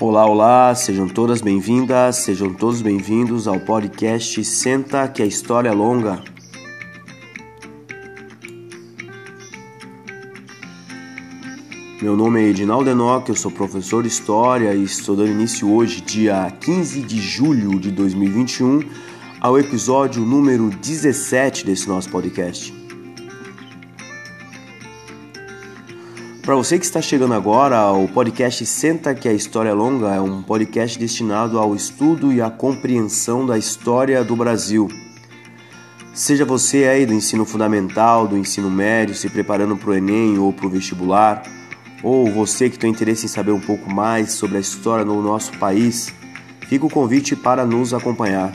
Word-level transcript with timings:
Olá, 0.00 0.26
olá, 0.26 0.74
sejam 0.74 1.06
todas 1.06 1.40
bem-vindas, 1.40 2.16
sejam 2.16 2.52
todos 2.52 2.82
bem-vindos 2.82 3.46
ao 3.46 3.60
podcast 3.60 4.42
Senta 4.44 5.06
que 5.06 5.22
a 5.22 5.26
História 5.26 5.68
é 5.68 5.72
Longa. 5.72 6.20
Meu 12.00 12.16
nome 12.16 12.42
é 12.42 12.48
Edinaldo 12.48 12.90
Enoch, 12.90 13.28
eu 13.28 13.36
sou 13.36 13.50
professor 13.50 14.02
de 14.02 14.08
História 14.08 14.74
e 14.74 14.82
estou 14.82 15.14
dando 15.14 15.30
início 15.30 15.70
hoje, 15.70 16.00
dia 16.00 16.50
15 16.60 17.02
de 17.02 17.20
julho 17.20 17.78
de 17.78 17.92
2021, 17.92 18.80
ao 19.40 19.56
episódio 19.56 20.24
número 20.24 20.68
17 20.68 21.64
desse 21.64 21.86
nosso 21.86 22.08
podcast. 22.10 22.81
Para 26.42 26.56
você 26.56 26.76
que 26.76 26.84
está 26.84 27.00
chegando 27.00 27.34
agora, 27.34 27.92
o 27.92 28.08
podcast 28.08 28.66
Senta 28.66 29.14
que 29.14 29.28
a 29.28 29.32
História 29.32 29.68
é 29.68 29.72
Longa 29.72 30.08
é 30.08 30.20
um 30.20 30.42
podcast 30.42 30.98
destinado 30.98 31.56
ao 31.56 31.72
estudo 31.72 32.32
e 32.32 32.42
à 32.42 32.50
compreensão 32.50 33.46
da 33.46 33.56
história 33.56 34.24
do 34.24 34.34
Brasil. 34.34 34.88
Seja 36.12 36.44
você 36.44 36.86
aí 36.86 37.06
do 37.06 37.14
ensino 37.14 37.44
fundamental, 37.44 38.26
do 38.26 38.36
ensino 38.36 38.68
médio, 38.68 39.14
se 39.14 39.30
preparando 39.30 39.76
para 39.76 39.90
o 39.90 39.94
Enem 39.94 40.36
ou 40.36 40.52
para 40.52 40.66
o 40.66 40.70
vestibular, 40.70 41.44
ou 42.02 42.28
você 42.28 42.68
que 42.68 42.76
tem 42.76 42.90
interesse 42.90 43.26
em 43.26 43.28
saber 43.28 43.52
um 43.52 43.60
pouco 43.60 43.88
mais 43.88 44.32
sobre 44.32 44.56
a 44.56 44.60
história 44.60 45.04
do 45.04 45.14
nosso 45.22 45.56
país, 45.58 46.12
fica 46.66 46.84
o 46.84 46.90
convite 46.90 47.36
para 47.36 47.64
nos 47.64 47.94
acompanhar. 47.94 48.52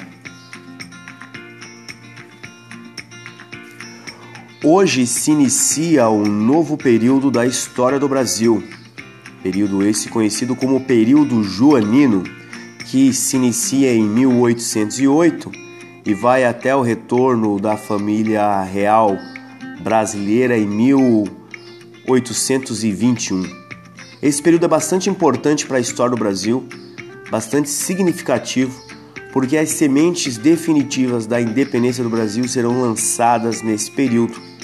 Hoje 4.70 5.08
se 5.08 5.32
inicia 5.32 6.10
um 6.10 6.26
novo 6.26 6.76
período 6.76 7.32
da 7.32 7.46
história 7.46 7.98
do 7.98 8.10
Brasil, 8.10 8.62
período 9.42 9.82
esse 9.82 10.10
conhecido 10.10 10.58
como 10.58 10.82
período 10.82 11.42
joanino, 11.42 12.26
que 12.86 13.14
se 13.14 13.38
inicia 13.38 13.94
em 13.94 14.04
1808 14.04 15.50
e 16.06 16.14
vai 16.14 16.44
até 16.44 16.76
o 16.76 16.82
retorno 16.82 17.58
da 17.62 17.78
família 17.78 18.62
real 18.62 19.18
brasileira 19.82 20.58
em 20.58 20.68
1821. 20.68 23.44
Esse 24.22 24.42
período 24.42 24.66
é 24.66 24.68
bastante 24.68 25.10
importante 25.10 25.66
para 25.66 25.78
a 25.78 25.80
história 25.80 26.14
do 26.14 26.20
Brasil, 26.20 26.68
bastante 27.32 27.70
significativo, 27.70 28.78
porque 29.32 29.56
as 29.56 29.70
sementes 29.70 30.38
definitivas 30.38 31.26
da 31.26 31.40
independência 31.40 32.04
do 32.04 32.10
Brasil 32.10 32.46
serão 32.50 32.82
lançadas 32.82 33.62
nesse 33.62 33.90
período 33.90 34.57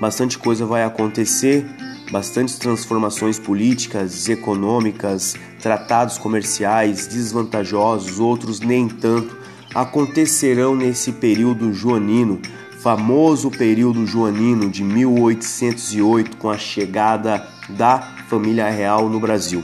bastante 0.00 0.38
coisa 0.38 0.64
vai 0.64 0.82
acontecer, 0.82 1.66
bastantes 2.10 2.56
transformações 2.56 3.38
políticas, 3.38 4.28
econômicas, 4.28 5.36
tratados 5.60 6.16
comerciais 6.16 7.06
desvantajosos, 7.06 8.18
outros 8.18 8.60
nem 8.60 8.88
tanto, 8.88 9.36
acontecerão 9.74 10.74
nesse 10.74 11.12
período 11.12 11.72
joanino, 11.72 12.40
famoso 12.80 13.50
período 13.50 14.06
joanino 14.06 14.70
de 14.70 14.82
1808 14.82 16.36
com 16.38 16.48
a 16.48 16.56
chegada 16.56 17.46
da 17.68 18.00
família 18.28 18.68
real 18.70 19.08
no 19.08 19.20
Brasil. 19.20 19.62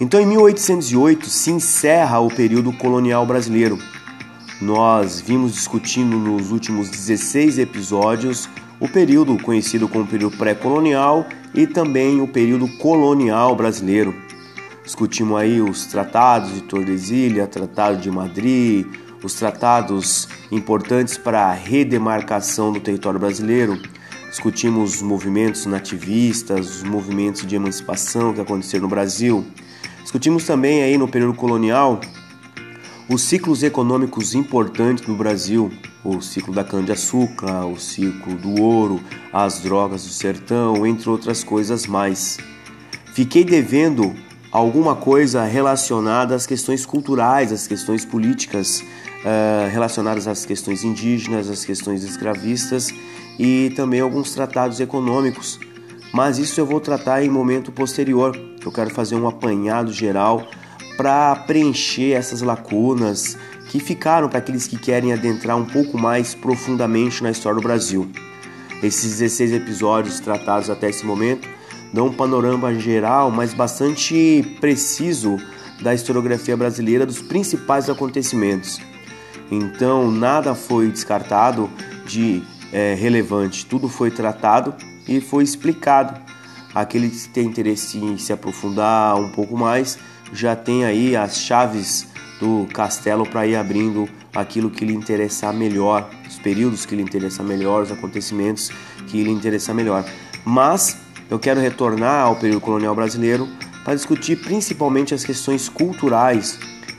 Então, 0.00 0.20
em 0.20 0.26
1808 0.26 1.30
se 1.30 1.52
encerra 1.52 2.18
o 2.18 2.28
período 2.28 2.72
colonial 2.72 3.24
brasileiro. 3.24 3.78
Nós 4.60 5.20
vimos 5.20 5.54
discutindo 5.54 6.18
nos 6.18 6.50
últimos 6.50 6.90
16 6.90 7.58
episódios 7.58 8.48
o 8.82 8.88
período 8.88 9.40
conhecido 9.40 9.88
como 9.88 10.04
período 10.04 10.36
pré-colonial 10.36 11.24
e 11.54 11.68
também 11.68 12.20
o 12.20 12.26
período 12.26 12.66
colonial 12.78 13.54
brasileiro. 13.54 14.12
Discutimos 14.82 15.40
aí 15.40 15.60
os 15.60 15.86
tratados 15.86 16.52
de 16.52 16.62
Tordesilha, 16.62 17.46
Tratado 17.46 17.98
de 17.98 18.10
Madrid, 18.10 18.84
os 19.22 19.34
tratados 19.34 20.28
importantes 20.50 21.16
para 21.16 21.46
a 21.46 21.52
redemarcação 21.52 22.72
do 22.72 22.80
território 22.80 23.20
brasileiro. 23.20 23.80
Discutimos 24.28 24.96
os 24.96 25.02
movimentos 25.02 25.64
nativistas, 25.64 26.78
os 26.78 26.82
movimentos 26.82 27.46
de 27.46 27.54
emancipação 27.54 28.34
que 28.34 28.40
aconteceram 28.40 28.82
no 28.82 28.88
Brasil. 28.88 29.46
Discutimos 30.02 30.44
também 30.44 30.82
aí 30.82 30.98
no 30.98 31.06
período 31.06 31.34
colonial 31.34 32.00
os 33.08 33.22
ciclos 33.22 33.62
econômicos 33.62 34.34
importantes 34.34 35.04
do 35.04 35.14
Brasil, 35.14 35.70
o 36.04 36.20
ciclo 36.20 36.52
da 36.52 36.64
cana-de-açúcar, 36.64 37.66
o 37.66 37.78
ciclo 37.78 38.34
do 38.34 38.60
ouro, 38.60 39.00
as 39.32 39.60
drogas 39.60 40.04
do 40.04 40.10
sertão, 40.10 40.86
entre 40.86 41.08
outras 41.08 41.44
coisas 41.44 41.86
mais. 41.86 42.38
Fiquei 43.14 43.44
devendo 43.44 44.14
alguma 44.50 44.96
coisa 44.96 45.44
relacionada 45.44 46.34
às 46.34 46.46
questões 46.46 46.84
culturais, 46.84 47.52
às 47.52 47.66
questões 47.66 48.04
políticas, 48.04 48.80
uh, 48.80 49.70
relacionadas 49.70 50.26
às 50.26 50.44
questões 50.44 50.84
indígenas, 50.84 51.48
às 51.48 51.64
questões 51.64 52.02
escravistas 52.04 52.92
e 53.38 53.72
também 53.76 54.00
alguns 54.00 54.34
tratados 54.34 54.80
econômicos. 54.80 55.58
Mas 56.12 56.38
isso 56.38 56.60
eu 56.60 56.66
vou 56.66 56.80
tratar 56.80 57.22
em 57.24 57.30
momento 57.30 57.72
posterior. 57.72 58.38
Eu 58.62 58.70
quero 58.70 58.90
fazer 58.90 59.14
um 59.14 59.26
apanhado 59.26 59.92
geral 59.92 60.46
para 60.96 61.34
preencher 61.46 62.12
essas 62.12 62.42
lacunas 62.42 63.38
que 63.72 63.80
ficaram 63.80 64.28
para 64.28 64.38
aqueles 64.38 64.66
que 64.66 64.76
querem 64.76 65.14
adentrar 65.14 65.56
um 65.56 65.64
pouco 65.64 65.96
mais 65.96 66.34
profundamente 66.34 67.22
na 67.22 67.30
história 67.30 67.58
do 67.58 67.62
Brasil. 67.66 68.06
Esses 68.82 69.18
16 69.18 69.50
episódios 69.54 70.20
tratados 70.20 70.68
até 70.68 70.90
esse 70.90 71.06
momento 71.06 71.48
dão 71.90 72.08
um 72.08 72.12
panorama 72.12 72.74
geral, 72.74 73.30
mas 73.30 73.54
bastante 73.54 74.56
preciso 74.60 75.38
da 75.80 75.94
historiografia 75.94 76.54
brasileira 76.54 77.06
dos 77.06 77.22
principais 77.22 77.88
acontecimentos. 77.88 78.78
Então, 79.50 80.10
nada 80.10 80.54
foi 80.54 80.90
descartado 80.90 81.70
de 82.06 82.42
é, 82.74 82.92
relevante, 82.92 83.64
tudo 83.64 83.88
foi 83.88 84.10
tratado 84.10 84.74
e 85.08 85.18
foi 85.18 85.44
explicado. 85.44 86.20
Aqueles 86.74 87.26
que 87.26 87.32
têm 87.32 87.46
interesse 87.46 87.96
em 87.96 88.18
se 88.18 88.34
aprofundar 88.34 89.16
um 89.16 89.30
pouco 89.30 89.56
mais 89.56 89.98
já 90.30 90.54
tem 90.54 90.84
aí 90.84 91.16
as 91.16 91.38
chaves 91.38 92.11
do 92.42 92.66
castelo 92.72 93.24
para 93.24 93.46
ir 93.46 93.54
abrindo 93.54 94.08
aquilo 94.34 94.68
que 94.68 94.84
lhe 94.84 94.92
interessar 94.92 95.54
melhor, 95.54 96.10
os 96.28 96.40
períodos 96.40 96.84
que 96.84 96.96
lhe 96.96 97.02
interessar 97.02 97.46
melhor, 97.46 97.84
os 97.84 97.92
acontecimentos 97.92 98.68
que 99.06 99.22
lhe 99.22 99.30
interessar 99.30 99.76
melhor. 99.76 100.04
Mas 100.44 100.96
eu 101.30 101.38
quero 101.38 101.60
retornar 101.60 102.26
ao 102.26 102.34
período 102.34 102.60
colonial 102.60 102.96
brasileiro 102.96 103.48
para 103.84 103.94
discutir 103.94 104.40
principalmente 104.40 105.14
as 105.14 105.24
questões 105.24 105.68
culturais, 105.68 106.58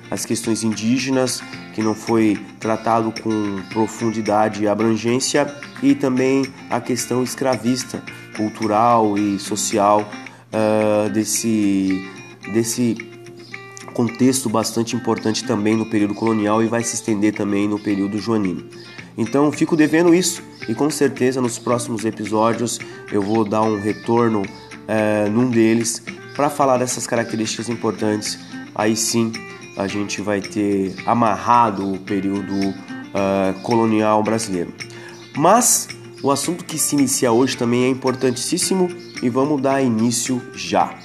as 0.10 0.26
questões 0.26 0.64
indígenas, 0.64 1.44
que 1.74 1.84
não 1.84 1.94
foi 1.94 2.40
tratado 2.58 3.14
com 3.22 3.62
profundidade 3.74 4.64
e 4.64 4.68
abrangência, 4.68 5.54
e 5.82 5.94
também 5.94 6.46
a 6.70 6.80
questão 6.80 7.22
escravista, 7.22 8.02
cultural 8.38 9.18
e 9.18 9.38
social 9.40 10.10
uh, 10.54 11.10
desse, 11.10 12.10
desse 12.54 13.13
contexto 13.94 14.50
bastante 14.50 14.96
importante 14.96 15.46
também 15.46 15.78
no 15.78 15.90
período 15.90 16.14
colonial 16.14 16.62
e 16.62 16.68
vai 16.68 16.84
se 16.84 16.96
estender 16.96 17.34
também 17.34 17.68
no 17.68 17.80
período 17.80 18.18
joanino. 18.18 18.64
Então 19.18 19.52
fico 19.52 19.76
devendo 19.76 20.14
isso 20.14 20.42
e 20.68 20.74
com 20.74 20.90
certeza 20.90 21.40
nos 21.40 21.60
próximos 21.60 22.04
episódios 22.04 22.80
eu 23.12 23.22
vou 23.22 23.46
dar 23.46 23.62
um 23.62 23.80
retorno 23.80 24.44
é, 24.88 25.30
num 25.30 25.50
deles 25.50 26.04
para 26.36 26.50
falar 26.50 26.78
dessas 26.78 27.06
características 27.06 27.70
importantes. 27.70 28.40
Aí 28.76 28.96
sim 28.96 29.32
a 29.78 29.88
gente 29.88 30.22
vai 30.22 30.42
ter 30.42 30.96
amarrado 31.06 31.94
o 31.94 32.00
período 32.00 32.54
uh, 32.54 33.60
colonial 33.62 34.22
brasileiro. 34.24 34.74
Mas 35.36 35.88
o 36.22 36.32
assunto 36.32 36.64
que 36.64 36.78
se 36.78 36.96
inicia 36.96 37.32
hoje 37.32 37.58
também 37.58 37.84
é 37.84 37.90
importantíssimo 37.90 38.90
e 39.22 39.30
vamos 39.30 39.62
dar 39.62 39.82
início 39.82 40.42
já. 40.54 40.96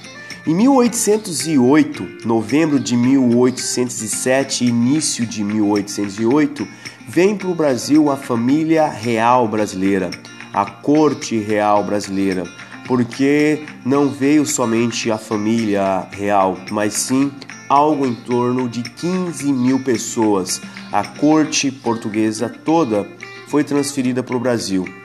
Em 0.47 0.55
1808, 0.55 2.25
novembro 2.25 2.79
de 2.79 2.95
1807 2.95 4.65
início 4.65 5.25
de 5.25 5.43
1808, 5.43 6.65
vem 7.07 7.35
para 7.35 7.49
o 7.49 7.55
Brasil 7.55 8.09
a 8.09 8.15
família 8.15 8.87
real 8.87 9.49
brasileira, 9.49 10.09
a 10.53 10.65
corte 10.65 11.37
real 11.37 11.83
brasileira, 11.83 12.45
porque 12.87 13.65
não 13.85 14.07
veio 14.07 14.45
somente 14.45 15.11
a 15.11 15.17
família 15.17 16.07
real, 16.09 16.57
mas 16.71 16.93
sim 16.93 17.31
algo 17.67 18.07
em 18.07 18.15
torno 18.15 18.69
de 18.69 18.81
15 18.81 19.51
mil 19.51 19.83
pessoas. 19.83 20.61
A 20.91 21.03
corte 21.03 21.69
portuguesa 21.69 22.47
toda 22.49 23.05
foi 23.47 23.63
transferida 23.63 24.23
para 24.23 24.37
o 24.37 24.39
Brasil. 24.39 24.98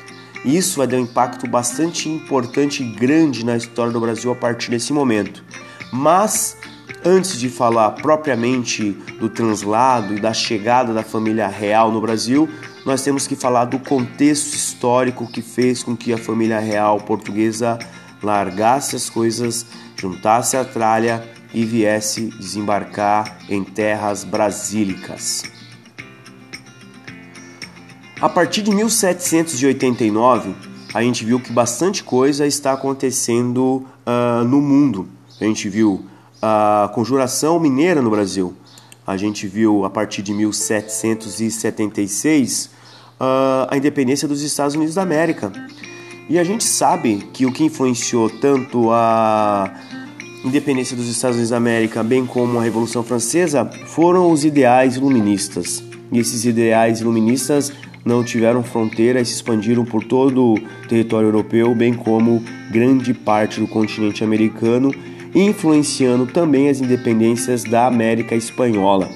Isso 0.44 0.76
vai 0.76 0.87
dar 0.87 0.99
um 0.99 1.00
impacto 1.00 1.49
bastante 1.49 2.08
importante 2.08 2.82
e 2.82 2.87
grande 2.87 3.44
na 3.44 3.56
história 3.56 3.93
do 3.93 4.00
Brasil 4.00 4.31
a 4.31 4.35
partir 4.35 4.70
desse 4.70 4.93
momento. 4.93 5.43
Mas 5.91 6.56
antes 7.05 7.38
de 7.38 7.49
falar 7.49 7.93
propriamente 7.93 8.93
do 9.19 9.29
translado 9.29 10.14
e 10.14 10.20
da 10.20 10.35
chegada 10.35 10.93
da 10.93 11.02
família 11.02 11.49
real 11.49 11.91
no 11.91 12.00
Brasil, 12.00 12.49
nós 12.85 13.02
temos 13.02 13.26
que 13.26 13.35
falar 13.35 13.64
do 13.64 13.79
contexto 13.79 14.55
histórico 14.55 15.31
que 15.31 15.41
fez 15.41 15.82
com 15.82 15.96
que 15.96 16.12
a 16.12 16.19
família 16.19 16.58
real 16.58 16.99
portuguesa 17.00 17.79
largasse 18.23 18.97
as 18.97 19.08
coisas, 19.08 19.64
juntasse 19.97 20.56
a 20.56 20.64
tralha 20.64 21.26
e 21.55 21.64
viesse 21.64 22.26
desembarcar 22.38 23.38
em 23.49 23.62
terras 23.62 24.25
brasílicas. 24.25 25.53
A 28.25 28.29
partir 28.31 28.62
de 28.62 28.75
1789, 28.75 30.55
a 30.94 31.03
gente 31.03 31.26
viu 31.26 31.38
que 31.38 31.53
bastante 31.53 32.03
coisa 32.03 32.47
está 32.47 32.73
acontecendo 32.73 33.85
uh, 34.06 34.43
no 34.44 34.62
mundo. 34.62 35.06
A 35.38 35.44
gente 35.44 35.69
viu 35.69 36.06
a 36.41 36.91
conjuração 36.94 37.61
mineira 37.61 38.00
no 38.00 38.09
Brasil. 38.09 38.55
A 39.06 39.19
gente 39.19 39.47
viu 39.47 39.85
a 39.85 39.91
partir 39.91 40.23
de 40.23 40.32
1776 40.32 42.71
uh, 43.21 43.69
a 43.69 43.76
independência 43.76 44.26
dos 44.26 44.41
Estados 44.41 44.75
Unidos 44.75 44.94
da 44.94 45.03
América. 45.03 45.53
E 46.26 46.38
a 46.38 46.44
gente 46.44 46.65
sabe 46.65 47.29
que 47.31 47.44
o 47.44 47.53
que 47.53 47.65
influenciou 47.65 48.31
tanto 48.31 48.91
a 48.91 49.71
independência 50.43 50.97
dos 50.97 51.11
Estados 51.11 51.37
Unidos 51.37 51.50
da 51.50 51.59
América, 51.59 52.03
bem 52.03 52.25
como 52.25 52.59
a 52.59 52.62
Revolução 52.62 53.05
Francesa, 53.05 53.71
foram 53.85 54.32
os 54.32 54.47
ideais 54.47 54.97
iluministas. 54.97 55.85
E 56.11 56.19
esses 56.19 56.47
ideais 56.47 57.00
iluministas 57.00 57.71
não 58.04 58.22
tiveram 58.22 58.62
fronteira 58.62 59.20
e 59.20 59.24
se 59.24 59.34
expandiram 59.34 59.84
por 59.84 60.04
todo 60.04 60.54
o 60.54 60.60
território 60.88 61.28
europeu, 61.28 61.74
bem 61.74 61.94
como 61.94 62.42
grande 62.70 63.14
parte 63.14 63.60
do 63.60 63.66
continente 63.66 64.22
americano, 64.22 64.94
influenciando 65.34 66.26
também 66.26 66.68
as 66.68 66.80
independências 66.80 67.64
da 67.64 67.86
América 67.86 68.34
Espanhola. 68.34 69.08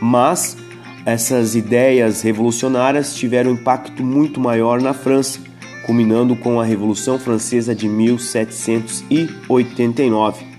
Mas 0.00 0.56
essas 1.06 1.54
ideias 1.54 2.22
revolucionárias 2.22 3.14
tiveram 3.14 3.52
um 3.52 3.54
impacto 3.54 4.02
muito 4.02 4.40
maior 4.40 4.82
na 4.82 4.92
França, 4.92 5.38
culminando 5.86 6.34
com 6.36 6.60
a 6.60 6.64
Revolução 6.64 7.18
Francesa 7.18 7.74
de 7.74 7.88
1789. 7.88 10.50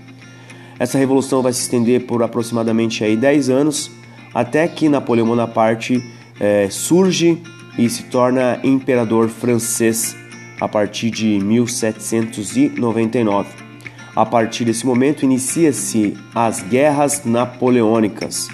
Essa 0.78 0.98
revolução 0.98 1.42
vai 1.42 1.52
se 1.52 1.60
estender 1.60 2.06
por 2.06 2.24
aproximadamente 2.24 3.04
aí 3.04 3.16
10 3.16 3.50
anos, 3.50 3.88
até 4.34 4.66
que 4.66 4.88
Napoleão 4.88 5.28
Bonaparte 5.28 6.02
é, 6.42 6.68
surge 6.68 7.40
e 7.78 7.88
se 7.88 8.02
torna 8.02 8.58
imperador 8.64 9.28
francês 9.28 10.16
a 10.60 10.66
partir 10.66 11.10
de 11.10 11.38
1799. 11.38 13.48
A 14.14 14.26
partir 14.26 14.64
desse 14.64 14.84
momento 14.84 15.24
inicia-se 15.24 16.18
as 16.34 16.60
guerras 16.60 17.24
napoleônicas. 17.24 18.48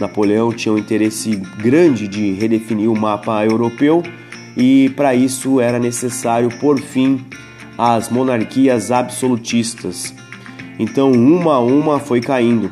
Napoleão 0.00 0.52
tinha 0.52 0.72
um 0.72 0.78
interesse 0.78 1.36
grande 1.58 2.08
de 2.08 2.32
redefinir 2.32 2.90
o 2.90 2.98
mapa 2.98 3.44
europeu 3.44 4.02
e 4.56 4.88
para 4.90 5.14
isso 5.14 5.60
era 5.60 5.78
necessário 5.78 6.48
por 6.60 6.80
fim 6.80 7.24
as 7.76 8.08
monarquias 8.08 8.92
absolutistas. 8.92 10.14
Então, 10.78 11.10
uma 11.10 11.54
a 11.54 11.60
uma 11.60 11.98
foi 11.98 12.20
caindo. 12.20 12.70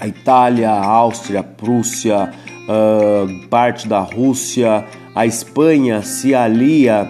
A 0.00 0.08
Itália, 0.08 0.70
a 0.70 0.84
Áustria, 0.84 1.40
a 1.40 1.44
Prússia, 1.44 2.32
uh, 2.68 3.48
parte 3.48 3.88
da 3.88 4.00
Rússia, 4.00 4.84
a 5.14 5.26
Espanha 5.26 6.02
se 6.02 6.34
alia 6.34 7.08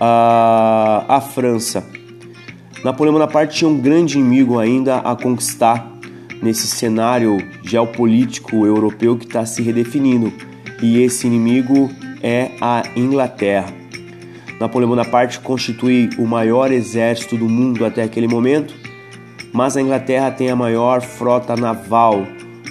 à, 0.00 1.04
à 1.08 1.20
França. 1.20 1.86
Napoleão 2.84 3.14
Bonaparte 3.14 3.56
tinha 3.56 3.70
um 3.70 3.80
grande 3.80 4.18
inimigo 4.18 4.58
ainda 4.58 4.98
a 4.98 5.16
conquistar 5.16 5.90
nesse 6.42 6.66
cenário 6.66 7.38
geopolítico 7.62 8.66
europeu 8.66 9.16
que 9.16 9.24
está 9.24 9.46
se 9.46 9.62
redefinindo, 9.62 10.32
e 10.82 11.00
esse 11.00 11.26
inimigo 11.26 11.90
é 12.22 12.50
a 12.60 12.82
Inglaterra. 12.94 13.72
Napoleão 14.60 14.90
Bonaparte 14.90 15.40
constitui 15.40 16.10
o 16.18 16.26
maior 16.26 16.70
exército 16.70 17.36
do 17.36 17.48
mundo 17.48 17.84
até 17.84 18.02
aquele 18.02 18.28
momento, 18.28 18.74
mas 19.52 19.76
a 19.76 19.80
Inglaterra 19.80 20.30
tem 20.30 20.50
a 20.50 20.56
maior 20.56 21.00
frota 21.00 21.56
naval 21.56 22.26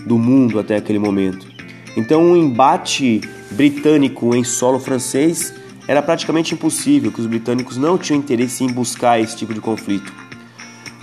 do 0.06 0.18
mundo 0.18 0.60
até 0.60 0.76
aquele 0.76 1.00
momento. 1.00 1.53
Então, 1.96 2.24
um 2.24 2.36
embate 2.36 3.22
britânico 3.52 4.36
em 4.36 4.44
solo 4.44 4.80
francês 4.80 5.54
era 5.88 6.02
praticamente 6.02 6.54
impossível, 6.54 7.12
que 7.12 7.20
os 7.20 7.28
britânicos 7.28 7.78
não 7.78 7.98
tinham 7.98 8.20
interesse 8.20 8.64
em 8.64 8.72
buscar 8.72 9.20
esse 9.20 9.36
tipo 9.36 9.54
de 9.54 9.62
conflito. 9.62 10.14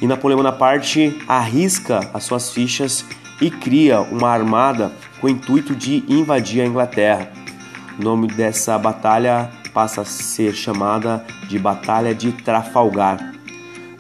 E 0.01 0.07
Napoleão 0.07 0.39
Bonaparte 0.39 1.19
arrisca 1.29 2.11
as 2.15 2.25
suas 2.25 2.51
fichas 2.51 3.05
e 3.41 3.51
cria 3.51 4.01
uma 4.01 4.31
armada 4.31 4.93
com 5.21 5.27
o 5.27 5.31
intuito 5.31 5.75
de 5.75 6.03
invadir 6.09 6.63
a 6.63 6.67
Inglaterra. 6.67 7.31
O 7.99 8.03
nome 8.03 8.27
dessa 8.27 8.79
batalha 8.79 9.51
passa 9.75 10.01
a 10.01 10.05
ser 10.05 10.55
chamada 10.55 11.25
de 11.49 11.59
Batalha 11.59 12.15
de 12.15 12.33
Trafalgar. 12.33 13.35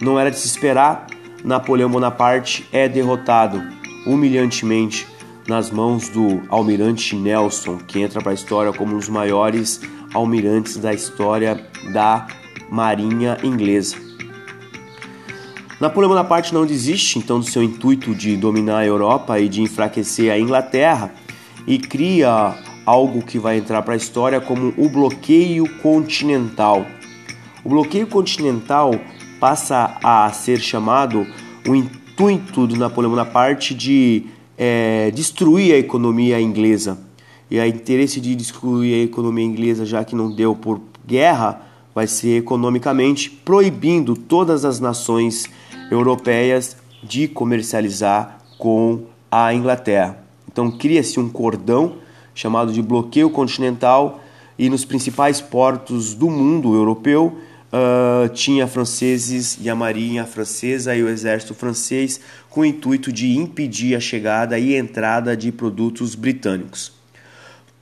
Não 0.00 0.18
era 0.18 0.30
de 0.30 0.38
se 0.38 0.46
esperar, 0.46 1.06
Napoleão 1.44 1.90
Bonaparte 1.90 2.66
é 2.72 2.88
derrotado 2.88 3.62
humilhantemente 4.06 5.06
nas 5.50 5.68
mãos 5.68 6.08
do 6.08 6.40
almirante 6.48 7.16
Nelson, 7.16 7.78
que 7.78 7.98
entra 7.98 8.22
para 8.22 8.30
a 8.30 8.34
história 8.34 8.72
como 8.72 8.94
um 8.94 8.98
dos 8.98 9.08
maiores 9.08 9.80
almirantes 10.14 10.76
da 10.76 10.94
história 10.94 11.66
da 11.92 12.28
Marinha 12.70 13.36
Inglesa. 13.42 13.96
Napoleão 15.80 16.10
Bonaparte 16.10 16.54
não 16.54 16.64
desiste 16.64 17.18
então 17.18 17.40
do 17.40 17.46
seu 17.46 17.64
intuito 17.64 18.14
de 18.14 18.36
dominar 18.36 18.78
a 18.78 18.86
Europa 18.86 19.40
e 19.40 19.48
de 19.48 19.60
enfraquecer 19.60 20.32
a 20.32 20.38
Inglaterra 20.38 21.12
e 21.66 21.80
cria 21.80 22.54
algo 22.86 23.20
que 23.20 23.38
vai 23.38 23.58
entrar 23.58 23.82
para 23.82 23.94
a 23.94 23.96
história 23.96 24.40
como 24.40 24.72
o 24.76 24.88
bloqueio 24.88 25.68
continental. 25.78 26.86
O 27.64 27.70
bloqueio 27.70 28.06
continental 28.06 28.94
passa 29.40 29.98
a 30.00 30.30
ser 30.30 30.60
chamado 30.60 31.26
o 31.66 31.74
intuito 31.74 32.68
do 32.68 32.76
Napoleão 32.76 33.10
Bonaparte 33.10 33.74
de 33.74 34.26
é, 34.62 35.10
destruir 35.12 35.72
a 35.72 35.78
economia 35.78 36.38
inglesa. 36.38 36.98
E 37.50 37.58
a 37.58 37.66
interesse 37.66 38.20
de 38.20 38.36
destruir 38.36 38.94
a 38.94 39.04
economia 39.04 39.44
inglesa, 39.44 39.86
já 39.86 40.04
que 40.04 40.14
não 40.14 40.30
deu 40.30 40.54
por 40.54 40.82
guerra, 41.06 41.62
vai 41.94 42.06
ser 42.06 42.36
economicamente 42.36 43.30
proibindo 43.30 44.14
todas 44.14 44.66
as 44.66 44.78
nações 44.78 45.48
europeias 45.90 46.76
de 47.02 47.26
comercializar 47.26 48.38
com 48.58 49.04
a 49.30 49.54
Inglaterra. 49.54 50.22
Então 50.46 50.70
cria-se 50.70 51.18
um 51.18 51.30
cordão 51.30 51.94
chamado 52.34 52.70
de 52.70 52.82
bloqueio 52.82 53.30
continental 53.30 54.20
e 54.58 54.68
nos 54.68 54.84
principais 54.84 55.40
portos 55.40 56.14
do 56.14 56.28
mundo 56.28 56.74
europeu 56.74 57.38
uh, 57.72 58.28
tinha 58.30 58.66
franceses 58.66 59.58
e 59.60 59.68
a 59.68 59.74
marinha 59.74 60.24
francesa 60.24 60.94
e 60.94 61.02
o 61.02 61.08
exército 61.08 61.54
francês 61.54 62.20
com 62.48 62.60
o 62.60 62.64
intuito 62.64 63.12
de 63.12 63.36
impedir 63.36 63.94
a 63.94 64.00
chegada 64.00 64.58
e 64.58 64.74
entrada 64.74 65.36
de 65.36 65.50
produtos 65.52 66.14
britânicos. 66.14 66.92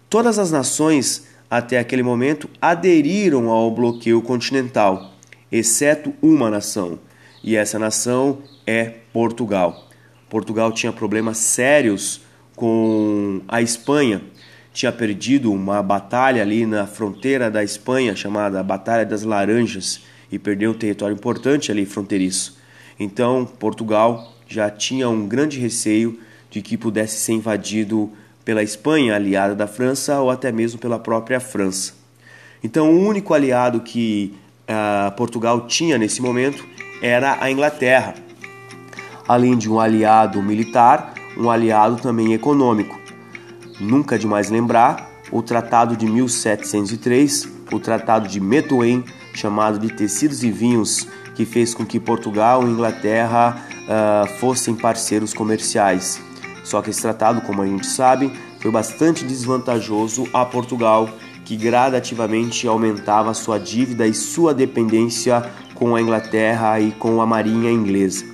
Todas 0.09 0.39
as 0.39 0.51
nações 0.51 1.27
até 1.51 1.79
aquele 1.79 2.03
momento 2.03 2.49
aderiram 2.61 3.51
ao 3.51 3.71
bloqueio 3.71 4.21
continental, 4.21 5.13
exceto 5.51 6.15
uma 6.21 6.51
nação, 6.51 6.99
e 7.43 7.57
essa 7.57 7.79
nação 7.79 8.39
é 8.67 8.95
Portugal. 9.13 9.89
Portugal 10.29 10.73
tinha 10.73 10.93
problemas 10.93 11.39
sérios 11.39 12.21
com 12.55 13.41
a 13.49 13.63
Espanha 13.63 14.21
tinha 14.73 14.93
perdido 14.93 15.53
uma 15.53 15.83
batalha 15.83 16.43
ali 16.43 16.67
na 16.67 16.87
fronteira 16.87 17.51
da 17.51 17.65
Espanha, 17.65 18.15
chamada 18.15 18.63
Batalha 18.63 19.05
das 19.05 19.23
Laranjas, 19.23 20.01
e 20.31 20.39
perdeu 20.39 20.71
um 20.71 20.75
território 20.75 21.15
importante 21.15 21.73
ali 21.73 21.87
fronteiriço. 21.87 22.59
Então, 22.99 23.45
Portugal 23.45 24.35
já 24.47 24.71
tinha 24.71 25.09
um 25.09 25.27
grande 25.27 25.59
receio 25.59 26.19
de 26.51 26.63
que 26.63 26.77
pudesse 26.77 27.21
ser 27.21 27.33
invadido 27.33 28.11
pela 28.45 28.63
Espanha, 28.63 29.15
aliada 29.15 29.55
da 29.55 29.67
França, 29.67 30.21
ou 30.21 30.31
até 30.31 30.51
mesmo 30.51 30.81
pela 30.81 30.99
própria 30.99 31.39
França. 31.39 31.95
Então, 32.63 32.91
o 32.91 33.07
único 33.07 33.35
aliado 33.35 33.81
que 33.81 34.35
uh, 34.69 35.15
Portugal 35.17 35.67
tinha 35.67 35.99
nesse 35.99 36.21
momento 36.21 36.67
era 37.03 37.39
a 37.41 37.51
Inglaterra. 37.51 38.15
Além 39.27 39.57
de 39.57 39.71
um 39.71 39.79
aliado 39.79 40.43
militar, 40.43 41.15
um 41.37 41.51
aliado 41.51 41.97
também 41.97 42.33
econômico. 42.33 42.98
Nunca 43.81 44.17
é 44.17 44.19
demais 44.19 44.51
lembrar 44.51 45.11
o 45.31 45.43
Tratado 45.43 45.97
de 45.97 46.07
1703, 46.07 47.49
o 47.73 47.79
Tratado 47.79 48.29
de 48.29 48.41
Methuen, 48.41 49.05
chamado 49.35 49.79
de 49.79 49.93
Tecidos 49.93 50.43
e 50.43 50.51
Vinhos, 50.51 51.07
que 51.35 51.45
fez 51.45 51.75
com 51.75 51.87
que 51.87 52.01
Portugal 52.01 52.63
e 52.63 52.71
Inglaterra 52.71 53.57
uh, 53.85 54.39
fossem 54.39 54.75
parceiros 54.75 55.33
comerciais. 55.33 56.21
Só 56.65 56.83
que 56.83 56.91
esse 56.91 57.01
tratado, 57.01 57.41
como 57.43 57.63
a 57.63 57.67
gente 57.67 57.87
sabe, 57.87 58.33
foi 58.61 58.71
bastante 58.71 59.25
desvantajoso 59.25 60.29
a 60.33 60.45
Portugal, 60.45 61.09
que 61.45 61.57
gradativamente 61.57 62.67
aumentava 62.67 63.33
sua 63.33 63.59
dívida 63.59 64.07
e 64.07 64.13
sua 64.13 64.53
dependência 64.53 65.51
com 65.75 65.95
a 65.95 66.03
Inglaterra 66.03 66.81
e 66.81 66.91
com 66.93 67.23
a 67.23 67.27
marinha 67.27 67.71
inglesa. 67.71 68.25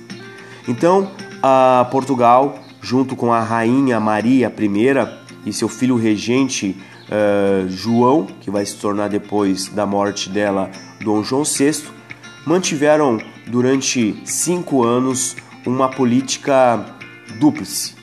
Então, 0.67 1.11
a 1.41 1.87
Portugal, 1.91 2.59
junto 2.81 3.15
com 3.15 3.31
a 3.31 3.39
rainha 3.39 3.99
Maria 3.99 4.47
I, 4.47 5.24
e 5.45 5.53
seu 5.53 5.69
filho 5.69 5.95
regente 5.95 6.75
uh, 7.05 7.69
João, 7.69 8.25
que 8.41 8.49
vai 8.49 8.65
se 8.65 8.75
tornar 8.75 9.09
depois 9.09 9.67
da 9.69 9.85
morte 9.85 10.29
dela 10.29 10.71
Dom 11.01 11.23
João 11.23 11.43
VI, 11.43 11.83
mantiveram 12.45 13.19
durante 13.47 14.21
cinco 14.25 14.83
anos 14.83 15.35
uma 15.65 15.89
política 15.89 16.83
dúplice. 17.39 17.93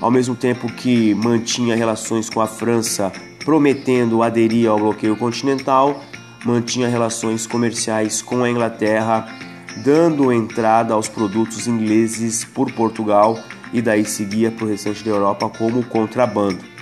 Ao 0.00 0.10
mesmo 0.10 0.34
tempo 0.34 0.70
que 0.72 1.14
mantinha 1.14 1.74
relações 1.74 2.28
com 2.28 2.40
a 2.40 2.46
França, 2.46 3.12
prometendo 3.44 4.22
aderir 4.22 4.68
ao 4.68 4.78
bloqueio 4.78 5.16
continental, 5.16 6.02
mantinha 6.44 6.88
relações 6.88 7.46
comerciais 7.46 8.20
com 8.20 8.42
a 8.42 8.50
Inglaterra, 8.50 9.26
dando 9.84 10.32
entrada 10.32 10.94
aos 10.94 11.08
produtos 11.08 11.66
ingleses 11.66 12.44
por 12.44 12.70
Portugal 12.72 13.38
e 13.72 13.80
daí 13.80 14.04
seguia 14.04 14.50
para 14.50 14.64
o 14.64 14.68
restante 14.68 15.02
da 15.04 15.10
Europa 15.10 15.48
como 15.48 15.82
contrabando. 15.84 16.73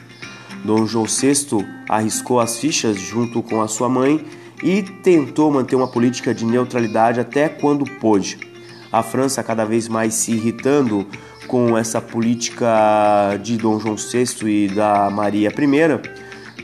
Dom 0.64 0.86
João 0.86 1.06
VI 1.06 1.66
arriscou 1.88 2.40
as 2.40 2.58
fichas 2.58 2.98
junto 2.98 3.42
com 3.42 3.60
a 3.60 3.68
sua 3.68 3.88
mãe 3.88 4.24
e 4.62 4.82
tentou 4.82 5.50
manter 5.50 5.74
uma 5.74 5.88
política 5.88 6.32
de 6.32 6.44
neutralidade 6.44 7.18
até 7.20 7.48
quando 7.48 7.84
pôde. 7.98 8.38
A 8.92 9.02
França 9.02 9.42
cada 9.42 9.64
vez 9.64 9.88
mais 9.88 10.14
se 10.14 10.32
irritando 10.32 11.06
com 11.48 11.76
essa 11.76 12.00
política 12.00 13.36
de 13.42 13.56
Dom 13.56 13.80
João 13.80 13.96
VI 13.96 14.66
e 14.66 14.68
da 14.68 15.10
Maria 15.10 15.48
I, 15.48 16.00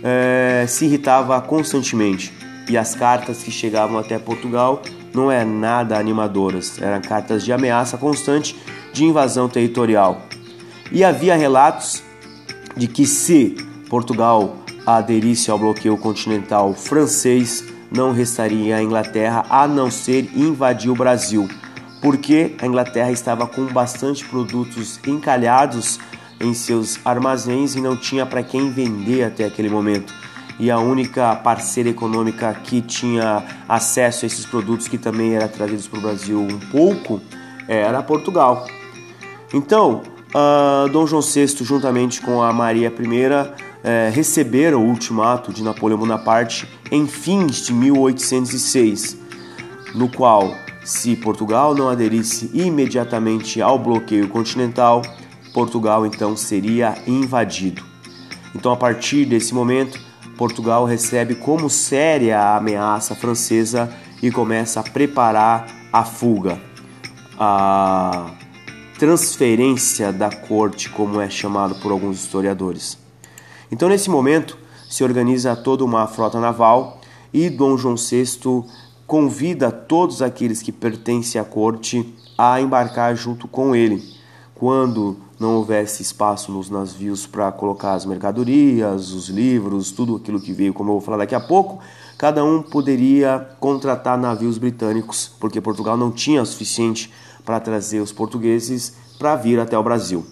é, 0.03 0.65
se 0.69 0.85
irritava 0.85 1.41
constantemente 1.41 2.33
e 2.69 2.77
as 2.77 2.95
cartas 2.95 3.43
que 3.43 3.51
chegavam 3.51 3.99
até 3.99 4.19
Portugal 4.19 4.83
não 5.13 5.33
eram 5.33 5.51
nada 5.51 5.99
animadoras, 5.99 6.81
eram 6.81 7.01
cartas 7.01 7.45
de 7.45 7.53
ameaça 7.53 7.97
constante 7.97 8.55
de 8.93 9.05
invasão 9.05 9.49
territorial. 9.49 10.23
E 10.93 11.03
havia 11.03 11.35
relatos 11.35 12.03
de 12.77 12.87
que 12.87 13.07
se 13.07 13.57
Portugal 13.89 14.57
aderisse 14.87 15.51
ao 15.51 15.59
bloqueio 15.59 15.97
continental 15.97 16.73
francês, 16.75 17.65
não 17.91 18.13
restaria 18.13 18.77
a 18.77 18.83
Inglaterra 18.83 19.45
a 19.49 19.67
não 19.67 19.91
ser 19.91 20.31
invadir 20.35 20.91
o 20.91 20.95
Brasil, 20.95 21.49
porque 22.01 22.55
a 22.61 22.67
Inglaterra 22.67 23.11
estava 23.11 23.47
com 23.47 23.67
bastante 23.67 24.25
produtos 24.25 25.01
encalhados 25.07 25.99
em 26.41 26.55
seus 26.55 26.99
armazéns 27.05 27.75
e 27.75 27.81
não 27.81 27.97
tinha 27.97 28.25
para 28.25 28.43
quem 28.43 28.71
vender 28.71 29.25
até 29.25 29.45
aquele 29.45 29.69
momento. 29.69 30.15
E 30.59 30.71
a 30.71 30.79
única 30.79 31.37
parceira 31.37 31.89
econômica 31.89 32.53
que 32.65 32.81
tinha 32.81 33.45
acesso 33.69 34.25
a 34.25 34.27
esses 34.27 34.45
produtos, 34.45 34.89
que 34.89 34.99
também 34.99 35.35
era 35.35 35.49
trazidos 35.49 35.87
para 35.87 35.99
o 35.99 36.03
Brasil 36.03 36.41
um 36.41 36.59
pouco, 36.59 37.21
era 37.69 38.03
Portugal. 38.03 38.67
Então, 39.55 40.03
uh, 40.35 40.89
Dom 40.89 41.07
João 41.07 41.23
VI, 41.23 41.47
juntamente 41.63 42.21
com 42.21 42.43
a 42.43 42.53
Maria 42.53 42.89
I, 42.89 43.68
eh, 43.91 44.11
receberam 44.13 44.85
o 44.85 44.91
ultimato 44.91 45.51
de 45.51 45.63
Napoleão 45.63 45.99
Bonaparte 45.99 46.69
em 46.93 47.07
fins 47.07 47.65
de 47.65 47.73
1806, 47.73 49.17
no 49.95 50.11
qual, 50.11 50.55
se 50.85 51.17
Portugal 51.17 51.75
não 51.75 51.89
aderisse 51.89 52.51
imediatamente 52.53 53.63
ao 53.63 53.79
bloqueio 53.79 54.29
continental, 54.29 55.01
Portugal 55.55 56.05
então 56.05 56.37
seria 56.37 56.99
invadido. 57.07 57.83
Então, 58.55 58.73
a 58.73 58.77
partir 58.77 59.25
desse 59.25 59.55
momento, 59.55 59.99
Portugal 60.37 60.85
recebe 60.85 61.35
como 61.35 61.71
séria 61.71 62.39
a 62.39 62.59
ameaça 62.59 63.15
francesa 63.15 63.91
e 64.23 64.31
começa 64.31 64.81
a 64.81 64.83
preparar 64.83 65.67
a 65.91 66.05
fuga. 66.05 66.61
A 67.39 68.33
transferência 68.99 70.13
da 70.13 70.31
corte, 70.31 70.91
como 70.91 71.23
é 71.23 71.31
chamado 71.31 71.77
por 71.77 71.91
alguns 71.91 72.19
historiadores. 72.19 73.08
Então, 73.71 73.89
nesse 73.89 74.09
momento, 74.09 74.57
se 74.89 75.05
organiza 75.05 75.55
toda 75.55 75.85
uma 75.85 76.07
frota 76.07 76.41
naval 76.41 77.01
e 77.33 77.51
Dom 77.51 77.77
João 77.77 77.97
VI 77.97 78.65
convida 79.07 79.71
todos 79.71 80.23
aqueles 80.23 80.63
que 80.63 80.73
pertencem 80.73 81.41
à 81.41 81.45
corte 81.45 82.15
a 82.37 82.61
embarcar 82.61 83.15
junto 83.17 83.47
com 83.49 83.75
ele. 83.75 84.03
Quando 84.55 85.17
não 85.39 85.55
houvesse 85.57 86.03
espaço 86.03 86.51
nos 86.51 86.69
navios 86.69 87.27
para 87.27 87.53
colocar 87.53 87.95
as 87.95 88.05
mercadorias, 88.05 89.13
os 89.13 89.29
livros, 89.29 89.93
tudo 89.93 90.17
aquilo 90.17 90.41
que 90.41 90.53
veio, 90.53 90.75
como 90.75 90.91
eu 90.91 90.95
vou 90.95 91.01
falar 91.01 91.19
daqui 91.19 91.35
a 91.35 91.41
pouco, 91.41 91.79
cada 92.17 92.45
um 92.45 92.61
poderia 92.61 93.49
contratar 93.61 94.19
navios 94.19 94.59
britânicos, 94.59 95.31
porque 95.39 95.61
Portugal 95.61 95.97
não 95.97 96.11
tinha 96.11 96.43
o 96.43 96.47
suficiente 96.47 97.13
para 97.45 97.61
trazer 97.61 98.01
os 98.01 98.13
portugueses 98.13 98.95
para 99.19 99.37
vir 99.37 99.61
até 99.61 99.79
o 99.79 99.83
Brasil. 99.83 100.27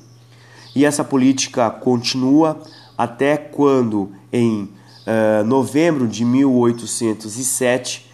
E 0.75 0.85
essa 0.85 1.05
política 1.05 1.71
continua 1.71 2.61
até 2.97 3.37
quando, 3.37 4.13
em 4.33 4.63
uh, 4.63 5.45
novembro 5.45 6.09
de 6.09 6.25
1807, 6.25 8.07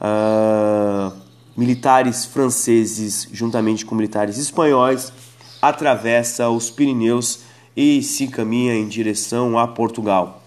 uh, 0.00 1.12
eh, 1.12 1.12
militares 1.56 2.24
franceses, 2.24 3.28
juntamente 3.32 3.84
com 3.84 3.94
militares 3.94 4.38
espanhóis, 4.38 5.12
atravessa 5.60 6.48
os 6.48 6.70
Pirineus 6.70 7.40
e 7.76 8.02
se 8.02 8.24
encaminha 8.24 8.74
em 8.74 8.88
direção 8.88 9.58
a 9.58 9.68
Portugal. 9.68 10.42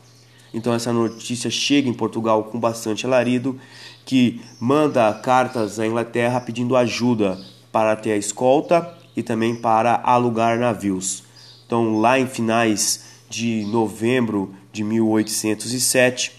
Então 0.54 0.74
essa 0.74 0.92
notícia 0.92 1.50
chega 1.50 1.90
em 1.90 1.94
Portugal 1.94 2.44
com 2.46 2.60
bastante 2.60 3.06
alarido, 3.06 3.60
que 4.06 4.42
manda 4.60 5.14
cartas 5.14 5.80
à 5.80 5.88
Inglaterra 5.88 6.42
pedindo 6.42 6.76
ajuda 6.76 7.40
para 7.72 7.96
ter 7.96 8.12
a 8.12 8.18
escolta 8.18 8.94
e 9.16 9.24
também 9.24 9.56
para 9.56 10.00
alugar 10.04 10.60
navios. 10.60 11.24
Então, 11.66 12.00
lá 12.00 12.20
em 12.20 12.28
finais 12.28 13.13
de 13.34 13.66
novembro 13.66 14.54
de 14.72 14.84
1807, 14.84 16.32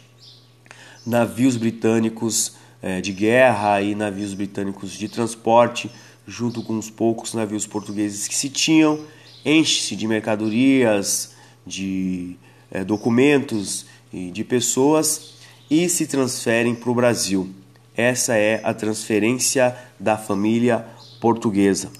navios 1.04 1.56
britânicos 1.56 2.52
eh, 2.80 3.00
de 3.00 3.12
guerra 3.12 3.82
e 3.82 3.96
navios 3.96 4.32
britânicos 4.32 4.92
de 4.92 5.08
transporte, 5.08 5.90
junto 6.24 6.62
com 6.62 6.78
os 6.78 6.90
poucos 6.90 7.34
navios 7.34 7.66
portugueses 7.66 8.28
que 8.28 8.36
se 8.36 8.48
tinham, 8.48 9.00
enche-se 9.44 9.96
de 9.96 10.06
mercadorias, 10.06 11.34
de 11.66 12.36
eh, 12.70 12.84
documentos 12.84 13.86
e 14.12 14.30
de 14.30 14.44
pessoas 14.44 15.34
e 15.68 15.88
se 15.88 16.06
transferem 16.06 16.76
para 16.76 16.90
o 16.92 16.94
Brasil. 16.94 17.50
Essa 17.96 18.36
é 18.36 18.60
a 18.62 18.72
transferência 18.72 19.76
da 19.98 20.16
família 20.16 20.86
portuguesa. 21.20 21.90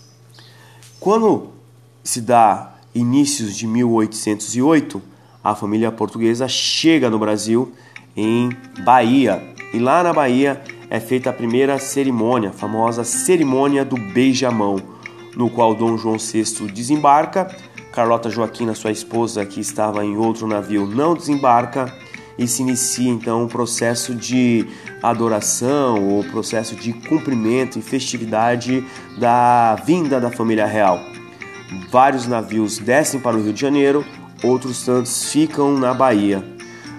Quando 1.01 1.53
se 2.05 2.21
dá 2.21 2.74
inícios 2.95 3.57
de 3.57 3.67
1808, 3.67 5.03
a 5.43 5.55
família 5.55 5.91
portuguesa 5.91 6.49
chega 6.49 7.11
no 7.11 7.19
Brasil 7.19 7.73
em 8.17 8.51
Bahia. 8.85 9.43
E 9.73 9.79
lá 9.79 10.03
na 10.03 10.13
Bahia 10.13 10.63
é 10.89 11.01
feita 11.01 11.31
a 11.31 11.33
primeira 11.33 11.79
cerimônia, 11.79 12.51
a 12.51 12.53
famosa 12.53 13.03
cerimônia 13.03 13.85
do 13.85 13.97
beijamão, 13.97 14.77
no 15.37 15.51
qual 15.51 15.75
Dom 15.75 15.99
João 15.99 16.17
VI 16.17 16.71
desembarca, 16.73 17.55
Carlota 17.93 18.31
Joaquina, 18.31 18.75
sua 18.75 18.93
esposa, 18.93 19.45
que 19.45 19.61
estava 19.61 20.05
em 20.05 20.17
outro 20.17 20.47
navio, 20.47 20.87
não 20.87 21.15
desembarca 21.15 21.93
e 22.39 22.47
se 22.49 22.63
inicia 22.63 23.11
então 23.11 23.45
um 23.45 23.49
processo 23.49 24.15
de 24.15 24.67
adoração 25.03 26.09
ou 26.09 26.25
processo 26.25 26.75
de 26.75 26.93
cumprimento 26.93 27.79
e 27.79 27.83
festividade 27.83 28.85
da 29.19 29.77
vinda 29.85 30.21
da 30.21 30.31
família 30.31 30.67
real. 30.67 31.13
Vários 31.90 32.26
navios 32.26 32.78
descem 32.78 33.21
para 33.21 33.37
o 33.37 33.43
Rio 33.43 33.52
de 33.52 33.61
Janeiro, 33.61 34.04
outros 34.43 34.85
tantos 34.85 35.31
ficam 35.31 35.78
na 35.78 35.95
Bahia. 35.95 36.45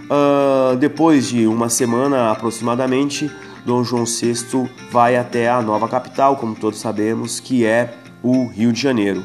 Uh, 0.06 0.76
depois 0.78 1.28
de 1.28 1.48
uma 1.48 1.70
semana 1.70 2.32
aproximadamente, 2.32 3.30
Dom 3.66 3.84
João 3.84 4.06
VI 4.06 4.70
vai 4.92 5.18
até 5.18 5.50
a 5.50 5.62
nova 5.62 5.88
capital, 5.88 6.38
como 6.38 6.56
todos 6.56 6.80
sabemos, 6.80 7.40
que 7.40 7.66
é 7.66 7.94
o 8.22 8.48
Rio 8.48 8.72
de 8.72 8.80
Janeiro. 8.80 9.24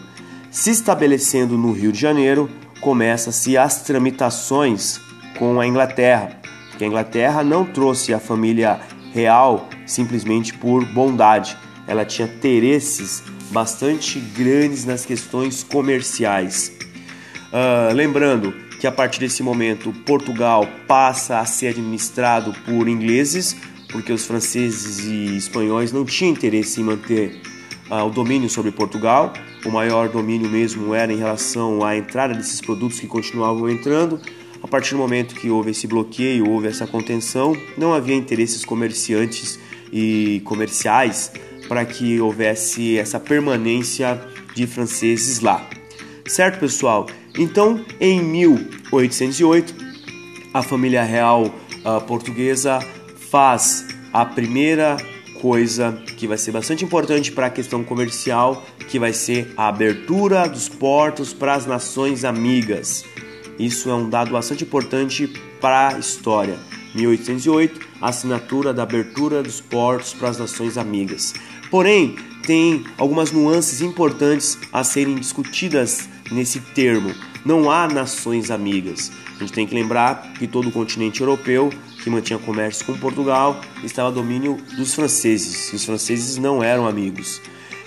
Se 0.50 0.70
estabelecendo 0.70 1.56
no 1.56 1.72
Rio 1.72 1.92
de 1.92 2.00
Janeiro, 2.00 2.48
começa-se 2.80 3.56
as 3.56 3.82
tramitações 3.82 4.98
com 5.38 5.60
a 5.60 5.66
Inglaterra, 5.66 6.40
que 6.76 6.84
a 6.84 6.86
Inglaterra 6.86 7.44
não 7.44 7.64
trouxe 7.64 8.14
a 8.14 8.18
família 8.18 8.80
real 9.12 9.68
simplesmente 9.86 10.54
por 10.54 10.84
bondade, 10.86 11.56
ela 11.86 12.04
tinha 12.04 12.28
interesses 12.28 13.22
bastante 13.50 14.18
grandes 14.18 14.84
nas 14.84 15.04
questões 15.04 15.62
comerciais. 15.62 16.72
Uh, 17.52 17.92
lembrando 17.94 18.54
que 18.78 18.86
a 18.86 18.92
partir 18.92 19.20
desse 19.20 19.42
momento 19.42 19.92
Portugal 20.06 20.66
passa 20.86 21.40
a 21.40 21.44
ser 21.44 21.68
administrado 21.68 22.54
por 22.64 22.88
ingleses, 22.88 23.56
porque 23.90 24.12
os 24.12 24.24
franceses 24.24 25.00
e 25.00 25.36
espanhóis 25.36 25.92
não 25.92 26.04
tinham 26.04 26.32
interesse 26.32 26.80
em 26.80 26.84
manter 26.84 27.42
uh, 27.90 28.06
o 28.06 28.10
domínio 28.10 28.48
sobre 28.48 28.70
Portugal. 28.70 29.32
O 29.64 29.70
maior 29.70 30.08
domínio 30.08 30.48
mesmo 30.48 30.94
era 30.94 31.12
em 31.12 31.18
relação 31.18 31.84
à 31.84 31.96
entrada 31.96 32.32
desses 32.32 32.60
produtos 32.60 33.00
que 33.00 33.06
continuavam 33.06 33.68
entrando. 33.68 34.20
A 34.62 34.68
partir 34.68 34.92
do 34.92 34.98
momento 34.98 35.34
que 35.34 35.50
houve 35.50 35.70
esse 35.70 35.86
bloqueio, 35.86 36.48
houve 36.48 36.68
essa 36.68 36.86
contenção, 36.86 37.56
não 37.76 37.92
havia 37.92 38.14
interesses 38.14 38.64
comerciantes 38.64 39.58
e 39.92 40.40
comerciais 40.44 41.32
para 41.70 41.84
que 41.84 42.20
houvesse 42.20 42.98
essa 42.98 43.20
permanência 43.20 44.20
de 44.56 44.66
franceses 44.66 45.38
lá. 45.38 45.64
Certo, 46.26 46.58
pessoal? 46.58 47.06
Então, 47.38 47.84
em 48.00 48.20
1808, 48.20 49.72
a 50.52 50.64
família 50.64 51.04
real 51.04 51.44
uh, 51.44 52.00
portuguesa 52.08 52.80
faz 53.30 53.86
a 54.12 54.24
primeira 54.24 54.96
coisa 55.40 55.96
que 56.16 56.26
vai 56.26 56.36
ser 56.36 56.50
bastante 56.50 56.84
importante 56.84 57.30
para 57.30 57.46
a 57.46 57.50
questão 57.50 57.84
comercial, 57.84 58.66
que 58.88 58.98
vai 58.98 59.12
ser 59.12 59.54
a 59.56 59.68
abertura 59.68 60.48
dos 60.48 60.68
portos 60.68 61.32
para 61.32 61.54
as 61.54 61.66
nações 61.66 62.24
amigas. 62.24 63.04
Isso 63.60 63.88
é 63.88 63.94
um 63.94 64.10
dado 64.10 64.32
bastante 64.32 64.64
importante 64.64 65.28
para 65.60 65.94
a 65.94 65.98
história. 66.00 66.58
1808, 66.96 67.80
assinatura 68.00 68.74
da 68.74 68.82
abertura 68.82 69.40
dos 69.40 69.60
portos 69.60 70.12
para 70.12 70.30
as 70.30 70.38
nações 70.38 70.76
amigas. 70.76 71.32
Porém, 71.70 72.16
tem 72.44 72.84
algumas 72.98 73.30
nuances 73.30 73.80
importantes 73.80 74.58
a 74.72 74.82
serem 74.82 75.14
discutidas 75.14 76.08
nesse 76.30 76.60
termo. 76.60 77.14
Não 77.44 77.70
há 77.70 77.86
nações 77.86 78.50
amigas. 78.50 79.12
A 79.36 79.38
gente 79.38 79.52
tem 79.52 79.66
que 79.66 79.74
lembrar 79.74 80.32
que 80.38 80.46
todo 80.46 80.68
o 80.68 80.72
continente 80.72 81.20
europeu 81.20 81.70
que 82.02 82.10
mantinha 82.10 82.38
comércio 82.38 82.84
com 82.84 82.96
Portugal 82.98 83.60
estava 83.84 84.10
domínio 84.10 84.58
dos 84.76 84.94
franceses. 84.94 85.72
E 85.72 85.76
os 85.76 85.84
franceses 85.84 86.36
não 86.38 86.62
eram 86.62 86.86
amigos. 86.86 87.40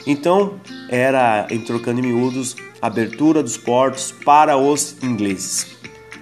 Então, 0.06 0.60
era, 0.90 1.48
em 1.50 1.60
trocando 1.60 2.00
em 2.00 2.04
miúdos, 2.04 2.56
abertura 2.82 3.42
dos 3.42 3.58
portos 3.58 4.12
para 4.12 4.58
os 4.58 4.98
ingleses, 5.02 5.78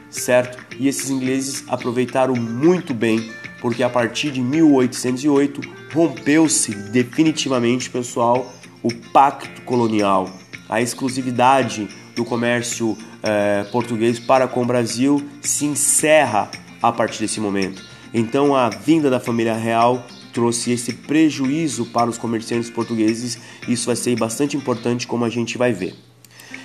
certo? 0.09 0.63
E 0.79 0.87
esses 0.87 1.09
ingleses 1.09 1.63
aproveitaram 1.67 2.35
muito 2.35 2.93
bem, 2.93 3.31
porque 3.59 3.81
a 3.81 3.89
partir 3.89 4.31
de 4.31 4.41
1808 4.41 5.80
rompeu-se 5.93 6.73
definitivamente, 6.73 7.89
pessoal, 7.89 8.51
o 8.81 8.93
pacto 8.93 9.61
colonial, 9.61 10.29
a 10.67 10.81
exclusividade 10.81 11.87
do 12.15 12.25
comércio 12.25 12.97
eh, 13.23 13.65
português 13.71 14.19
para 14.19 14.47
com 14.47 14.63
o 14.63 14.65
Brasil 14.65 15.23
se 15.41 15.65
encerra 15.65 16.49
a 16.81 16.91
partir 16.91 17.19
desse 17.19 17.39
momento. 17.39 17.83
Então, 18.13 18.55
a 18.55 18.69
vinda 18.69 19.09
da 19.09 19.19
família 19.19 19.53
real 19.53 20.05
trouxe 20.33 20.71
esse 20.71 20.93
prejuízo 20.93 21.85
para 21.85 22.09
os 22.09 22.17
comerciantes 22.17 22.69
portugueses. 22.69 23.37
Isso 23.67 23.85
vai 23.85 23.95
ser 23.95 24.17
bastante 24.17 24.57
importante, 24.57 25.07
como 25.07 25.25
a 25.25 25.29
gente 25.29 25.57
vai 25.57 25.71
ver. 25.71 25.95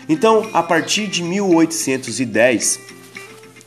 Então, 0.09 0.49
a 0.53 0.63
partir 0.63 1.09
de 1.09 1.23
1810, 1.23 2.81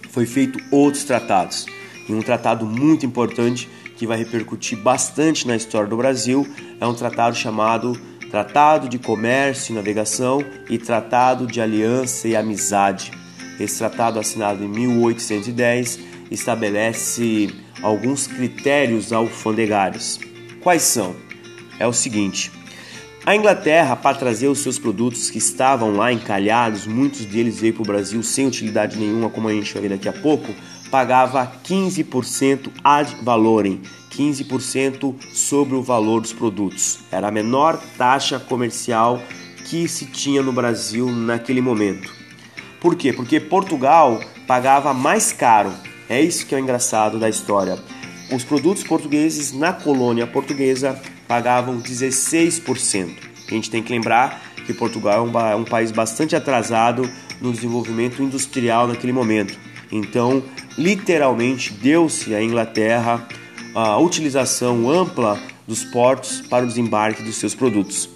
foi 0.10 0.26
feito 0.26 0.60
outros 0.72 1.04
tratados. 1.04 1.66
E 2.08 2.14
um 2.14 2.22
tratado 2.22 2.66
muito 2.66 3.06
importante 3.06 3.70
que 4.00 4.08
vai 4.08 4.18
repercutir 4.18 4.78
bastante 4.78 5.46
na 5.46 5.58
história 5.58 5.90
do 5.90 5.98
Brasil 5.98 6.48
é 6.80 6.88
um 6.88 6.94
tratado 6.94 7.36
chamado 7.36 8.00
Tratado 8.32 8.88
de 8.88 8.98
Comércio 8.98 9.74
e 9.74 9.76
Navegação 9.76 10.42
e 10.70 10.78
Tratado 10.78 11.46
de 11.46 11.60
Aliança 11.60 12.26
e 12.26 12.34
Amizade. 12.34 13.12
Esse 13.60 13.80
tratado, 13.80 14.18
assinado 14.18 14.64
em 14.64 14.70
1810, 14.70 16.00
estabelece 16.32 17.54
alguns 17.82 18.26
critérios 18.26 19.12
alfandegários. 19.12 20.18
Quais 20.62 20.84
são? 20.84 21.14
É 21.78 21.86
o 21.86 21.92
seguinte: 21.92 22.54
a 23.26 23.36
Inglaterra, 23.36 23.98
para 23.98 24.18
trazer 24.18 24.48
os 24.48 24.60
seus 24.60 24.80
produtos 24.80 25.30
que 25.30 25.40
estavam 25.40 25.94
lá 25.94 26.14
encalhados, 26.14 26.88
muitos 26.88 27.26
deles 27.26 27.60
veio 27.60 27.74
para 27.74 27.84
o 27.84 27.86
Brasil 27.86 28.24
sem 28.24 28.48
utilidade 28.48 28.98
nenhuma, 28.98 29.30
como 29.30 29.50
a 29.50 29.54
gente 29.54 29.74
vai 29.74 29.82
ver 29.82 29.90
daqui 29.90 30.08
a 30.08 30.14
pouco, 30.14 30.56
pagava 30.92 31.52
15% 31.64 32.72
ad 32.84 33.16
valorem, 33.24 33.82
15% 34.12 35.16
sobre 35.34 35.76
o 35.76 35.82
valor 35.82 36.22
dos 36.22 36.34
produtos. 36.34 37.00
Era 37.12 37.28
a 37.28 37.32
menor 37.32 37.80
taxa 37.98 38.40
comercial 38.40 39.22
que 39.66 39.88
se 39.88 40.06
tinha 40.06 40.42
no 40.42 40.52
Brasil 40.52 41.12
naquele 41.12 41.62
momento. 41.62 42.12
Por 42.82 42.96
quê? 42.96 43.14
Porque 43.14 43.40
Portugal 43.40 44.20
pagava 44.48 44.94
mais 44.94 45.32
caro 45.32 45.72
é 46.10 46.20
isso 46.20 46.48
que 46.48 46.56
é 46.56 46.58
o 46.58 46.62
engraçado 46.62 47.20
da 47.20 47.30
história. 47.30 47.78
Os 48.34 48.44
produtos 48.44 48.84
portugueses 48.84 49.54
na 49.54 49.72
colônia 49.72 50.26
portuguesa 50.26 51.00
pagavam 51.28 51.80
16%. 51.80 53.12
A 53.48 53.54
gente 53.54 53.70
tem 53.70 53.84
que 53.84 53.92
lembrar 53.94 54.42
que 54.66 54.74
Portugal 54.74 55.14
é 55.14 55.22
um, 55.22 55.62
um 55.62 55.64
país 55.64 55.92
bastante 55.92 56.36
atrasado 56.36 57.08
no 57.40 57.52
desenvolvimento 57.52 58.24
industrial 58.24 58.88
naquele 58.88 59.14
momento. 59.14 59.56
Então, 59.92 60.42
literalmente, 60.80 61.74
deu-se 61.74 62.34
à 62.34 62.42
Inglaterra 62.42 63.28
a 63.76 64.00
utilização 64.00 64.90
ampla 64.90 65.38
dos 65.68 65.84
portos 65.84 66.42
para 66.42 66.64
o 66.64 66.68
desembarque 66.68 67.22
dos 67.22 67.36
seus 67.36 67.54
produtos. 67.54 68.10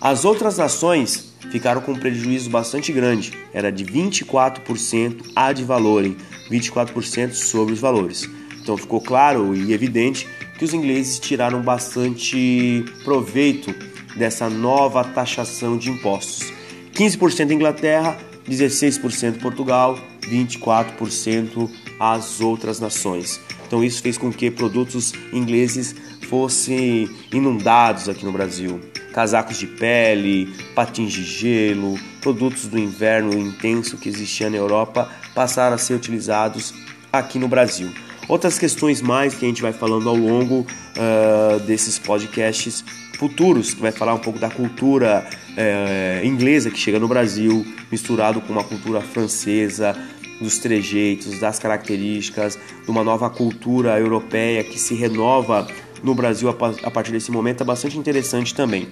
As 0.00 0.24
outras 0.24 0.56
nações 0.56 1.34
ficaram 1.50 1.80
com 1.80 1.92
um 1.92 1.98
prejuízo 1.98 2.48
bastante 2.48 2.92
grande, 2.92 3.32
era 3.52 3.70
de 3.70 3.84
24% 3.84 5.32
ad 5.36 5.62
valorem, 5.62 6.16
24% 6.50 7.34
sobre 7.34 7.74
os 7.74 7.80
valores. 7.80 8.28
Então 8.62 8.76
ficou 8.76 9.00
claro 9.00 9.54
e 9.54 9.72
evidente 9.72 10.26
que 10.58 10.64
os 10.64 10.72
ingleses 10.72 11.18
tiraram 11.18 11.60
bastante 11.60 12.84
proveito 13.04 13.74
dessa 14.16 14.48
nova 14.48 15.04
taxação 15.04 15.76
de 15.76 15.90
impostos. 15.90 16.52
15% 16.94 17.50
Inglaterra, 17.52 18.18
16% 18.48 19.40
Portugal, 19.40 19.98
24% 20.22 21.70
as 21.98 22.40
outras 22.40 22.80
nações. 22.80 23.40
Então 23.66 23.84
isso 23.84 24.02
fez 24.02 24.16
com 24.16 24.32
que 24.32 24.50
produtos 24.50 25.12
ingleses 25.32 25.94
fossem 26.28 27.08
inundados 27.32 28.08
aqui 28.08 28.24
no 28.24 28.32
Brasil. 28.32 28.80
Casacos 29.12 29.58
de 29.58 29.66
pele, 29.66 30.52
patins 30.74 31.12
de 31.12 31.24
gelo, 31.24 31.98
produtos 32.20 32.66
do 32.66 32.78
inverno 32.78 33.36
intenso 33.38 33.96
que 33.96 34.08
existia 34.08 34.48
na 34.48 34.56
Europa 34.56 35.10
passaram 35.34 35.74
a 35.74 35.78
ser 35.78 35.94
utilizados 35.94 36.74
aqui 37.12 37.38
no 37.38 37.48
Brasil. 37.48 37.90
Outras 38.28 38.58
questões 38.58 39.00
mais 39.00 39.34
que 39.34 39.44
a 39.46 39.48
gente 39.48 39.62
vai 39.62 39.72
falando 39.72 40.08
ao 40.08 40.14
longo 40.14 40.60
uh, 40.60 41.60
desses 41.60 41.98
podcasts 41.98 42.84
futuros, 43.18 43.72
que 43.72 43.80
vai 43.80 43.90
falar 43.90 44.14
um 44.14 44.18
pouco 44.18 44.38
da 44.38 44.50
cultura 44.50 45.26
uh, 45.26 46.24
inglesa 46.24 46.70
que 46.70 46.78
chega 46.78 47.00
no 47.00 47.08
Brasil, 47.08 47.66
misturado 47.90 48.40
com 48.42 48.52
uma 48.52 48.62
cultura 48.62 49.00
francesa, 49.00 49.96
dos 50.40 50.58
trejeitos, 50.58 51.38
das 51.38 51.58
características, 51.58 52.58
de 52.84 52.90
uma 52.90 53.02
nova 53.02 53.28
cultura 53.28 53.98
europeia 53.98 54.62
que 54.64 54.78
se 54.78 54.94
renova 54.94 55.66
no 56.02 56.14
Brasil 56.14 56.48
a 56.48 56.90
partir 56.90 57.12
desse 57.12 57.30
momento 57.30 57.62
é 57.62 57.64
bastante 57.64 57.98
interessante 57.98 58.54
também. 58.54 58.88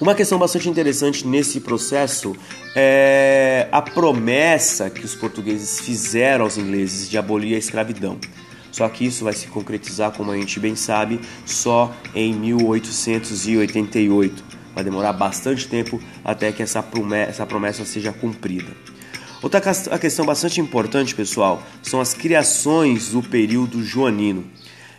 Uma 0.00 0.14
questão 0.14 0.38
bastante 0.38 0.66
interessante 0.68 1.26
nesse 1.26 1.60
processo 1.60 2.36
é 2.74 3.68
a 3.72 3.82
promessa 3.82 4.88
que 4.88 5.04
os 5.04 5.16
portugueses 5.16 5.80
fizeram 5.80 6.44
aos 6.44 6.56
ingleses 6.56 7.10
de 7.10 7.18
abolir 7.18 7.56
a 7.56 7.58
escravidão. 7.58 8.16
Só 8.70 8.88
que 8.88 9.04
isso 9.04 9.24
vai 9.24 9.32
se 9.32 9.48
concretizar, 9.48 10.12
como 10.12 10.30
a 10.30 10.36
gente 10.36 10.60
bem 10.60 10.76
sabe, 10.76 11.18
só 11.44 11.92
em 12.14 12.32
1888. 12.32 14.44
Vai 14.72 14.84
demorar 14.84 15.12
bastante 15.12 15.66
tempo 15.66 16.00
até 16.24 16.52
que 16.52 16.62
essa 16.62 16.80
promessa, 16.80 17.30
essa 17.30 17.44
promessa 17.44 17.84
seja 17.84 18.12
cumprida. 18.12 18.70
Outra 19.40 19.60
questão 19.60 20.26
bastante 20.26 20.60
importante, 20.60 21.14
pessoal, 21.14 21.62
são 21.82 22.00
as 22.00 22.12
criações 22.12 23.10
do 23.10 23.22
período 23.22 23.84
joanino. 23.84 24.44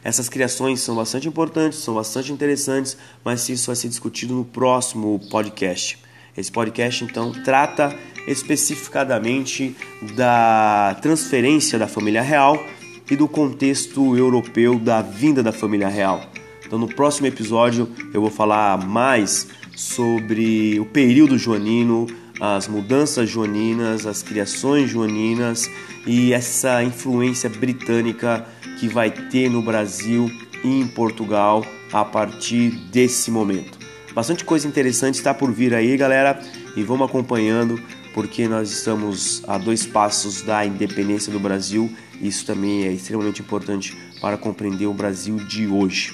Essas 0.01 0.29
criações 0.29 0.79
são 0.79 0.95
bastante 0.95 1.27
importantes, 1.27 1.79
são 1.79 1.95
bastante 1.95 2.31
interessantes, 2.31 2.97
mas 3.23 3.49
isso 3.49 3.67
vai 3.67 3.75
ser 3.75 3.89
discutido 3.89 4.33
no 4.33 4.45
próximo 4.45 5.19
podcast. 5.29 5.99
Esse 6.37 6.49
podcast 6.49 7.03
então 7.03 7.33
trata 7.43 7.93
especificadamente 8.25 9.75
da 10.15 10.97
transferência 11.01 11.77
da 11.77 11.87
família 11.87 12.21
real 12.21 12.63
e 13.11 13.17
do 13.17 13.27
contexto 13.27 14.15
europeu 14.15 14.79
da 14.79 15.01
vinda 15.01 15.43
da 15.43 15.51
família 15.51 15.89
real. 15.89 16.23
Então, 16.65 16.79
no 16.79 16.87
próximo 16.87 17.27
episódio, 17.27 17.89
eu 18.13 18.21
vou 18.21 18.29
falar 18.31 18.77
mais 18.87 19.47
sobre 19.75 20.79
o 20.79 20.85
período 20.85 21.37
joanino, 21.37 22.07
as 22.39 22.67
mudanças 22.67 23.29
joaninas, 23.29 24.05
as 24.05 24.23
criações 24.23 24.89
joaninas 24.89 25.69
e 26.05 26.33
essa 26.33 26.83
influência 26.83 27.49
britânica 27.49 28.45
que 28.79 28.87
vai 28.87 29.11
ter 29.11 29.49
no 29.49 29.61
Brasil 29.61 30.31
e 30.63 30.79
em 30.79 30.87
Portugal 30.87 31.65
a 31.91 32.05
partir 32.05 32.71
desse 32.91 33.29
momento. 33.29 33.77
Bastante 34.13 34.43
coisa 34.43 34.67
interessante 34.67 35.15
está 35.15 35.33
por 35.33 35.51
vir 35.51 35.73
aí, 35.73 35.95
galera, 35.95 36.39
e 36.75 36.83
vamos 36.83 37.07
acompanhando 37.07 37.79
porque 38.13 38.47
nós 38.47 38.71
estamos 38.71 39.43
a 39.47 39.57
dois 39.57 39.85
passos 39.85 40.41
da 40.41 40.65
independência 40.65 41.31
do 41.31 41.39
Brasil. 41.39 41.89
Isso 42.21 42.45
também 42.45 42.85
é 42.85 42.91
extremamente 42.91 43.41
importante 43.41 43.95
para 44.19 44.37
compreender 44.37 44.87
o 44.87 44.93
Brasil 44.93 45.37
de 45.37 45.67
hoje. 45.67 46.13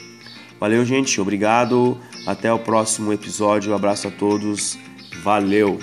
Valeu, 0.59 0.85
gente, 0.85 1.19
obrigado. 1.19 1.97
Até 2.25 2.51
o 2.51 2.59
próximo 2.59 3.11
episódio. 3.13 3.71
Um 3.71 3.75
abraço 3.75 4.07
a 4.07 4.11
todos. 4.11 4.77
Valeu. 5.23 5.79